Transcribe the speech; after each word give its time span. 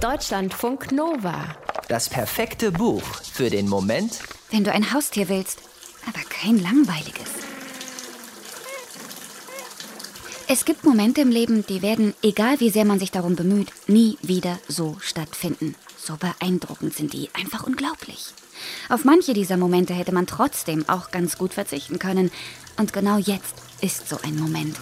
Deutschlandfunk 0.00 0.92
Nova. 0.92 1.56
Das 1.88 2.08
perfekte 2.08 2.70
Buch 2.70 3.02
für 3.32 3.50
den 3.50 3.68
Moment, 3.68 4.20
Wenn 4.48 4.62
du 4.62 4.70
ein 4.70 4.92
Haustier 4.92 5.28
willst, 5.28 5.58
aber 6.06 6.20
kein 6.28 6.62
langweiliges. 6.62 7.28
Es 10.46 10.64
gibt 10.64 10.84
Momente 10.84 11.20
im 11.20 11.30
Leben, 11.30 11.66
die 11.66 11.82
werden, 11.82 12.14
egal 12.22 12.60
wie 12.60 12.70
sehr 12.70 12.84
man 12.84 13.00
sich 13.00 13.10
darum 13.10 13.34
bemüht, 13.34 13.72
nie 13.88 14.18
wieder 14.22 14.60
so 14.68 14.96
stattfinden. 15.00 15.74
So 15.96 16.16
beeindruckend 16.16 16.94
sind 16.94 17.12
die, 17.12 17.28
einfach 17.34 17.64
unglaublich. 17.64 18.26
Auf 18.88 19.04
manche 19.04 19.34
dieser 19.34 19.56
Momente 19.56 19.94
hätte 19.94 20.12
man 20.12 20.28
trotzdem 20.28 20.88
auch 20.88 21.10
ganz 21.10 21.38
gut 21.38 21.54
verzichten 21.54 21.98
können. 21.98 22.30
Und 22.76 22.92
genau 22.92 23.18
jetzt 23.18 23.56
ist 23.80 24.08
so 24.08 24.18
ein 24.22 24.36
Moment. 24.36 24.76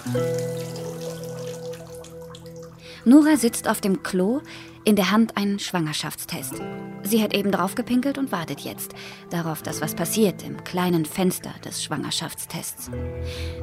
Nora 3.07 3.37
sitzt 3.37 3.67
auf 3.67 3.81
dem 3.81 4.03
Klo, 4.03 4.43
in 4.87 4.95
der 4.95 5.11
Hand 5.11 5.37
ein 5.37 5.59
Schwangerschaftstest. 5.59 6.63
Sie 7.03 7.21
hat 7.21 7.35
eben 7.35 7.51
drauf 7.51 7.75
gepinkelt 7.75 8.19
und 8.19 8.31
wartet 8.31 8.61
jetzt 8.61 8.95
darauf, 9.31 9.61
dass 9.61 9.81
was 9.81 9.97
passiert 9.97 10.45
im 10.45 10.63
kleinen 10.63 11.05
Fenster 11.05 11.53
des 11.65 11.83
Schwangerschaftstests. 11.83 12.93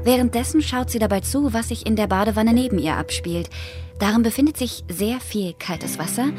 Währenddessen 0.03 0.61
schaut 0.61 0.89
sie 0.89 0.99
dabei 0.99 1.21
zu, 1.21 1.53
was 1.53 1.69
sich 1.69 1.85
in 1.85 1.95
der 1.95 2.07
Badewanne 2.07 2.53
neben 2.53 2.77
ihr 2.77 2.97
abspielt. 2.97 3.49
Darin 3.99 4.21
befindet 4.21 4.57
sich 4.57 4.83
sehr 4.89 5.21
viel 5.21 5.53
kaltes 5.53 5.97
Wasser, 5.97 6.29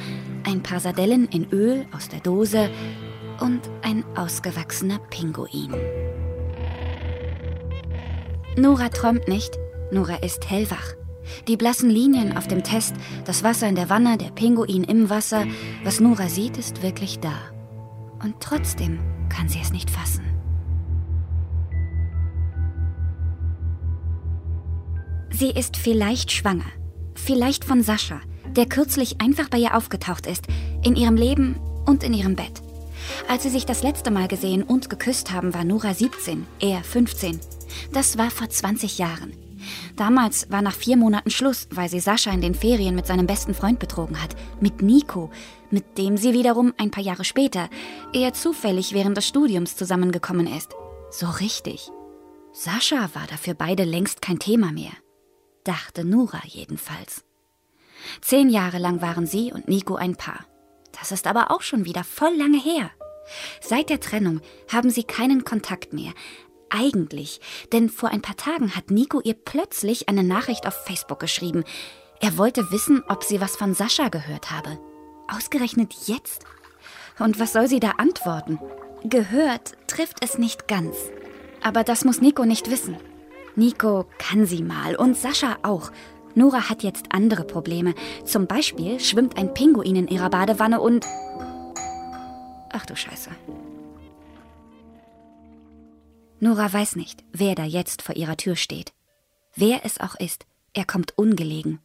ein 0.46 0.62
paar 0.62 0.80
Sardellen 0.80 1.28
in 1.28 1.50
Öl 1.50 1.86
aus 1.92 2.10
der 2.10 2.20
Dose 2.20 2.68
und 3.40 3.62
ein 3.80 4.04
ausgewachsener 4.16 4.98
Pinguin. 5.08 5.74
Nora 8.58 8.90
träumt 8.90 9.28
nicht, 9.28 9.58
Nora 9.90 10.16
ist 10.16 10.50
hellwach. 10.50 10.94
Die 11.48 11.56
blassen 11.56 11.90
Linien 11.90 12.36
auf 12.36 12.46
dem 12.46 12.62
Test, 12.62 12.94
das 13.24 13.42
Wasser 13.42 13.68
in 13.68 13.74
der 13.74 13.90
Wanne, 13.90 14.16
der 14.18 14.30
Pinguin 14.30 14.84
im 14.84 15.10
Wasser, 15.10 15.46
was 15.82 16.00
Nora 16.00 16.28
sieht, 16.28 16.56
ist 16.56 16.82
wirklich 16.82 17.20
da. 17.20 17.34
Und 18.22 18.36
trotzdem 18.40 18.98
kann 19.28 19.48
sie 19.48 19.60
es 19.60 19.72
nicht 19.72 19.90
fassen. 19.90 20.24
Sie 25.30 25.50
ist 25.50 25.76
vielleicht 25.76 26.30
schwanger. 26.30 26.70
Vielleicht 27.14 27.64
von 27.64 27.82
Sascha, 27.82 28.20
der 28.56 28.66
kürzlich 28.66 29.20
einfach 29.20 29.48
bei 29.48 29.58
ihr 29.58 29.76
aufgetaucht 29.76 30.26
ist, 30.26 30.46
in 30.84 30.96
ihrem 30.96 31.16
Leben 31.16 31.56
und 31.86 32.02
in 32.04 32.14
ihrem 32.14 32.36
Bett. 32.36 32.62
Als 33.28 33.42
sie 33.42 33.50
sich 33.50 33.66
das 33.66 33.82
letzte 33.82 34.10
Mal 34.10 34.28
gesehen 34.28 34.62
und 34.62 34.90
geküsst 34.90 35.32
haben, 35.32 35.52
war 35.52 35.64
Nora 35.64 35.92
17, 35.92 36.46
er 36.60 36.82
15. 36.82 37.40
Das 37.92 38.16
war 38.16 38.30
vor 38.30 38.48
20 38.48 38.98
Jahren. 38.98 39.32
Damals 39.96 40.50
war 40.50 40.62
nach 40.62 40.74
vier 40.74 40.96
Monaten 40.96 41.30
Schluss, 41.30 41.68
weil 41.70 41.88
sie 41.88 42.00
Sascha 42.00 42.30
in 42.30 42.40
den 42.40 42.54
Ferien 42.54 42.94
mit 42.94 43.06
seinem 43.06 43.26
besten 43.26 43.54
Freund 43.54 43.78
betrogen 43.78 44.22
hat. 44.22 44.34
Mit 44.60 44.82
Nico, 44.82 45.30
mit 45.70 45.98
dem 45.98 46.16
sie 46.16 46.32
wiederum 46.32 46.72
ein 46.78 46.90
paar 46.90 47.02
Jahre 47.02 47.24
später 47.24 47.68
eher 48.12 48.32
zufällig 48.32 48.92
während 48.94 49.16
des 49.16 49.26
Studiums 49.26 49.76
zusammengekommen 49.76 50.46
ist. 50.46 50.74
So 51.10 51.26
richtig. 51.26 51.90
Sascha 52.52 53.10
war 53.14 53.26
dafür 53.28 53.54
beide 53.54 53.84
längst 53.84 54.22
kein 54.22 54.38
Thema 54.38 54.72
mehr. 54.72 54.92
Dachte 55.64 56.04
Nora 56.04 56.42
jedenfalls. 56.46 57.24
Zehn 58.20 58.50
Jahre 58.50 58.78
lang 58.78 59.00
waren 59.00 59.26
sie 59.26 59.52
und 59.52 59.68
Nico 59.68 59.96
ein 59.96 60.16
Paar. 60.16 60.46
Das 60.92 61.10
ist 61.10 61.26
aber 61.26 61.50
auch 61.50 61.62
schon 61.62 61.84
wieder 61.84 62.04
voll 62.04 62.34
lange 62.36 62.60
her. 62.60 62.90
Seit 63.60 63.90
der 63.90 64.00
Trennung 64.00 64.40
haben 64.72 64.90
sie 64.90 65.04
keinen 65.04 65.44
Kontakt 65.44 65.92
mehr, 65.92 66.12
eigentlich, 66.74 67.40
denn 67.72 67.88
vor 67.88 68.10
ein 68.10 68.22
paar 68.22 68.36
Tagen 68.36 68.74
hat 68.74 68.90
Nico 68.90 69.20
ihr 69.22 69.34
plötzlich 69.34 70.08
eine 70.08 70.24
Nachricht 70.24 70.66
auf 70.66 70.74
Facebook 70.84 71.20
geschrieben. 71.20 71.64
Er 72.20 72.36
wollte 72.36 72.70
wissen, 72.70 73.02
ob 73.08 73.22
sie 73.22 73.40
was 73.40 73.56
von 73.56 73.74
Sascha 73.74 74.08
gehört 74.08 74.50
habe. 74.50 74.78
Ausgerechnet 75.28 75.94
jetzt? 76.06 76.44
Und 77.18 77.38
was 77.38 77.52
soll 77.52 77.68
sie 77.68 77.80
da 77.80 77.92
antworten? 77.98 78.58
Gehört 79.04 79.76
trifft 79.86 80.18
es 80.22 80.38
nicht 80.38 80.68
ganz. 80.68 80.96
Aber 81.62 81.84
das 81.84 82.04
muss 82.04 82.20
Nico 82.20 82.44
nicht 82.44 82.70
wissen. 82.70 82.96
Nico 83.56 84.06
kann 84.18 84.46
sie 84.46 84.62
mal 84.62 84.96
und 84.96 85.16
Sascha 85.16 85.58
auch. 85.62 85.90
Nora 86.34 86.68
hat 86.68 86.82
jetzt 86.82 87.06
andere 87.10 87.44
Probleme. 87.44 87.94
Zum 88.24 88.46
Beispiel 88.46 88.98
schwimmt 88.98 89.36
ein 89.38 89.54
Pinguin 89.54 89.96
in 89.96 90.08
ihrer 90.08 90.30
Badewanne 90.30 90.80
und... 90.80 91.06
Ach 92.72 92.84
du 92.86 92.96
Scheiße. 92.96 93.30
Nora 96.44 96.70
weiß 96.70 96.96
nicht, 96.96 97.24
wer 97.32 97.54
da 97.54 97.64
jetzt 97.64 98.02
vor 98.02 98.16
ihrer 98.16 98.36
Tür 98.36 98.54
steht. 98.54 98.92
Wer 99.56 99.86
es 99.86 99.98
auch 99.98 100.14
ist, 100.14 100.44
er 100.74 100.84
kommt 100.84 101.16
ungelegen. 101.16 101.78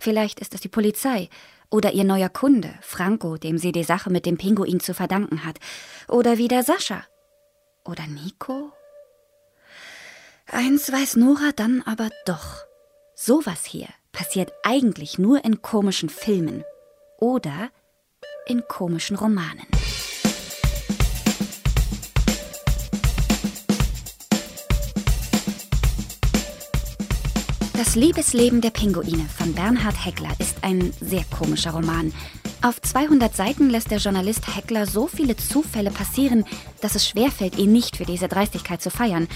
Vielleicht 0.00 0.40
ist 0.40 0.56
es 0.56 0.60
die 0.60 0.68
Polizei 0.68 1.28
oder 1.70 1.92
ihr 1.92 2.02
neuer 2.02 2.28
Kunde, 2.28 2.74
Franco, 2.80 3.36
dem 3.36 3.58
sie 3.58 3.70
die 3.70 3.84
Sache 3.84 4.10
mit 4.10 4.26
dem 4.26 4.38
Pinguin 4.38 4.80
zu 4.80 4.92
verdanken 4.92 5.44
hat. 5.44 5.60
Oder 6.08 6.36
wieder 6.36 6.64
Sascha. 6.64 7.04
Oder 7.84 8.08
Nico? 8.08 8.72
Eins 10.50 10.90
weiß 10.90 11.14
Nora 11.14 11.52
dann 11.54 11.82
aber 11.82 12.10
doch. 12.26 12.56
Sowas 13.14 13.64
hier 13.64 13.88
passiert 14.10 14.52
eigentlich 14.64 15.16
nur 15.20 15.44
in 15.44 15.62
komischen 15.62 16.08
Filmen 16.08 16.64
oder 17.20 17.70
in 18.46 18.66
komischen 18.66 19.16
Romanen. 19.16 19.68
Das 27.74 27.96
Liebesleben 27.96 28.60
der 28.60 28.70
Pinguine 28.70 29.26
von 29.36 29.54
Bernhard 29.54 30.04
Heckler 30.04 30.28
ist 30.38 30.62
ein 30.62 30.92
sehr 31.00 31.24
komischer 31.24 31.70
Roman. 31.70 32.12
Auf 32.60 32.80
200 32.80 33.34
Seiten 33.34 33.70
lässt 33.70 33.90
der 33.90 33.98
Journalist 33.98 34.54
Heckler 34.54 34.86
so 34.86 35.06
viele 35.06 35.36
Zufälle 35.36 35.90
passieren, 35.90 36.44
dass 36.82 36.94
es 36.94 37.08
schwerfällt, 37.08 37.56
ihn 37.56 37.72
nicht 37.72 37.96
für 37.96 38.04
diese 38.04 38.28
Dreistigkeit 38.28 38.82
zu 38.82 38.90
feiern. 38.90 39.26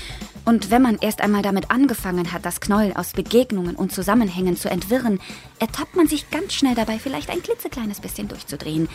Und 0.45 0.71
wenn 0.71 0.83
man 0.83 0.99
erst 1.01 1.23
einmal 1.23 1.41
damit 1.43 1.71
angefangen 1.71 2.33
hat, 2.33 2.45
das 2.45 2.61
Knäuel 2.61 2.93
aus 2.95 3.13
Begegnungen 3.13 3.75
und 3.75 3.93
Zusammenhängen 3.93 4.57
zu 4.57 4.69
entwirren, 4.69 5.19
ertappt 5.59 5.97
man 5.97 6.07
sich 6.07 6.31
ganz 6.31 6.53
schnell 6.53 6.75
dabei, 6.75 6.99
vielleicht 6.99 7.31
ein 7.31 7.43
klitzekleines 7.43 8.01
bisschen 8.01 8.29
durchzudrehen. 8.29 8.89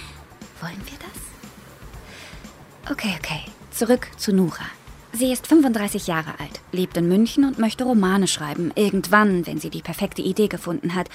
Wollen 0.61 0.81
wir 0.85 0.99
das? 0.99 2.91
Okay, 2.91 3.15
okay. 3.17 3.41
Zurück 3.71 4.07
zu 4.17 4.33
Nura. 4.33 4.65
Sie 5.13 5.31
ist 5.31 5.47
35 5.47 6.07
Jahre 6.07 6.39
alt, 6.39 6.61
lebt 6.71 6.95
in 6.95 7.07
München 7.07 7.43
und 7.43 7.59
möchte 7.59 7.83
Romane 7.83 8.27
schreiben, 8.27 8.71
irgendwann, 8.75 9.45
wenn 9.45 9.59
sie 9.59 9.69
die 9.69 9.81
perfekte 9.81 10.21
Idee 10.21 10.47
gefunden 10.47 10.95
hat. 10.95 11.09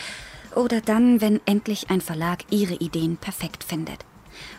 Oder 0.54 0.80
dann, 0.80 1.20
wenn 1.20 1.40
endlich 1.46 1.88
ein 1.88 2.02
Verlag 2.02 2.40
ihre 2.50 2.74
Ideen 2.74 3.16
perfekt 3.16 3.64
findet. 3.64 4.04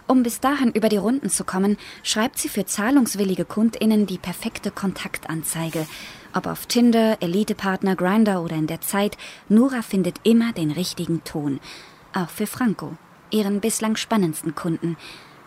Um 0.08 0.24
bis 0.24 0.40
dahin 0.40 0.72
über 0.72 0.90
die 0.90 0.98
Runden 0.98 1.30
zu 1.30 1.44
kommen, 1.44 1.78
schreibt 2.02 2.40
sie 2.40 2.50
für 2.50 2.66
zahlungswillige 2.66 3.46
KundInnen 3.46 4.08
die 4.08 4.18
perfekte 4.18 4.72
Kontaktanzeige. 4.72 5.86
Ob 6.34 6.48
auf 6.48 6.66
Tinder, 6.66 7.18
Elitepartner, 7.22 7.96
Grinder 7.96 8.42
oder 8.42 8.56
in 8.56 8.68
der 8.68 8.82
Zeit, 8.82 9.18
Nora 9.50 9.84
findet 9.84 10.20
immer 10.24 10.52
den 10.52 10.72
richtigen 10.72 11.24
Ton. 11.24 11.60
Auch 12.14 12.30
für 12.30 12.48
Franco, 12.48 12.98
ihren 13.30 13.60
bislang 13.60 13.98
spannendsten 13.98 14.56
Kunden. 14.56 14.98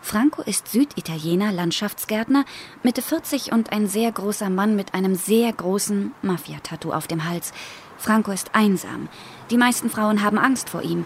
Franco 0.01 0.41
ist 0.41 0.67
Süditaliener, 0.67 1.51
Landschaftsgärtner, 1.51 2.45
Mitte 2.83 3.01
40 3.01 3.51
und 3.51 3.71
ein 3.71 3.87
sehr 3.87 4.11
großer 4.11 4.49
Mann 4.49 4.75
mit 4.75 4.93
einem 4.93 5.15
sehr 5.15 5.53
großen 5.53 6.11
Mafia-Tattoo 6.21 6.91
auf 6.91 7.07
dem 7.07 7.29
Hals. 7.29 7.53
Franco 7.97 8.31
ist 8.31 8.49
einsam. 8.53 9.09
Die 9.51 9.57
meisten 9.57 9.89
Frauen 9.89 10.23
haben 10.23 10.39
Angst 10.39 10.69
vor 10.69 10.81
ihm. 10.81 11.05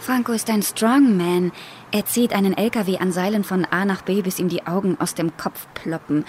Franco 0.00 0.32
ist 0.32 0.48
ein 0.48 0.62
Strongman. 0.62 1.52
Er 1.92 2.06
zieht 2.06 2.32
einen 2.32 2.56
LKW 2.56 2.96
an 2.98 3.12
Seilen 3.12 3.44
von 3.44 3.66
A 3.66 3.84
nach 3.84 4.02
B, 4.02 4.22
bis 4.22 4.38
ihm 4.38 4.48
die 4.48 4.66
Augen 4.66 4.96
aus 4.98 5.14
dem 5.14 5.36
Kopf 5.36 5.66
ploppen. 5.74 6.24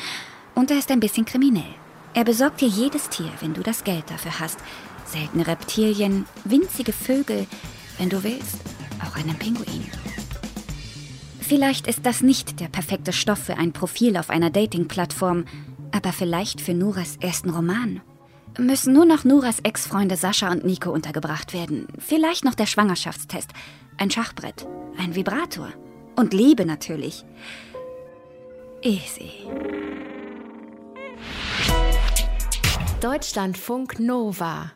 Und 0.54 0.70
er 0.70 0.78
ist 0.78 0.92
ein 0.92 1.00
bisschen 1.00 1.26
kriminell. 1.26 1.74
Er 2.14 2.26
besorgt 2.26 2.60
dir 2.60 2.68
jedes 2.68 3.08
Tier, 3.08 3.32
wenn 3.40 3.54
du 3.54 3.62
das 3.62 3.86
Geld 3.86 4.04
dafür 4.12 4.40
hast. 4.40 4.60
Seltene 5.06 5.48
Reptilien, 5.48 6.26
winzige 6.44 6.92
Vögel, 6.92 7.48
wenn 7.98 8.10
du 8.10 8.22
willst, 8.24 8.58
auch 9.02 9.16
einen 9.16 9.38
Pinguin. 9.38 9.90
Vielleicht 11.52 11.86
ist 11.86 12.06
das 12.06 12.22
nicht 12.22 12.62
der 12.62 12.70
perfekte 12.70 13.12
Stoff 13.12 13.40
für 13.40 13.58
ein 13.58 13.74
Profil 13.74 14.16
auf 14.16 14.30
einer 14.30 14.50
Dating-Plattform, 14.50 15.44
aber 15.92 16.14
vielleicht 16.14 16.62
für 16.62 16.74
Nuras 16.74 17.18
ersten 17.20 17.50
Roman. 17.50 18.00
Müssen 18.58 18.94
nur 18.94 19.04
noch 19.04 19.26
Nuras 19.26 19.60
Ex-Freunde 19.60 20.16
Sascha 20.16 20.50
und 20.50 20.64
Nico 20.64 20.92
untergebracht 20.92 21.52
werden. 21.52 21.90
Vielleicht 22.00 22.46
noch 22.46 22.56
der 22.56 22.68
Schwangerschaftstest. 22.68 23.50
Ein 23.98 24.10
Schachbrett. 24.10 24.66
Ein 24.98 25.14
Vibrator. 25.14 25.68
Und 26.16 26.34
Liebe 26.34 26.66
natürlich. 26.66 27.26
Easy. 28.82 29.32
Deutschlandfunk 33.02 34.00
Nova 34.00 34.72